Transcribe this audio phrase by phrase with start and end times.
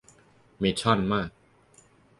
[0.59, 1.29] เมทัลมาก